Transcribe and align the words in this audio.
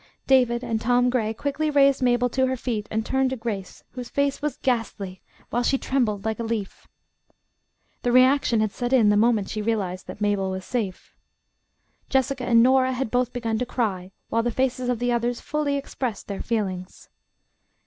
David 0.25 0.63
and 0.63 0.81
Tom 0.81 1.11
Gray 1.11 1.31
quickly 1.31 1.69
raised 1.69 2.01
Mabel 2.01 2.27
to 2.29 2.47
her 2.47 2.57
feet 2.57 2.87
and 2.89 3.05
turned 3.05 3.29
to 3.29 3.35
Grace, 3.35 3.83
whose 3.91 4.09
face 4.09 4.41
was 4.41 4.57
ghastly, 4.57 5.21
while 5.51 5.61
she 5.61 5.77
trembled 5.77 6.25
like 6.25 6.39
a 6.39 6.43
leaf. 6.43 6.87
The 8.01 8.11
reaction 8.11 8.61
had 8.61 8.71
set 8.71 8.93
in 8.93 9.09
the 9.09 9.15
moment 9.15 9.47
she 9.49 9.61
realized 9.61 10.07
that 10.07 10.19
Mabel 10.19 10.49
was 10.49 10.65
safe. 10.65 11.15
Jessica 12.09 12.45
and 12.45 12.63
Nora 12.63 12.93
had 12.93 13.11
both 13.11 13.31
begun 13.31 13.59
to 13.59 13.65
cry, 13.67 14.09
while 14.29 14.41
the 14.41 14.49
faces 14.49 14.89
of 14.89 14.97
the 14.97 15.11
others 15.11 15.39
fully 15.39 15.77
expressed 15.77 16.27
their 16.27 16.41
feelings. 16.41 17.07